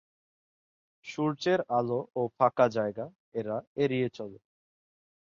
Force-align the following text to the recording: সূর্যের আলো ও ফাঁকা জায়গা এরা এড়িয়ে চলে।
সূর্যের 1.05 1.59
আলো 1.77 1.99
ও 2.15 2.21
ফাঁকা 2.37 2.65
জায়গা 2.69 3.05
এরা 3.35 3.55
এড়িয়ে 3.75 4.07
চলে। 4.09 4.39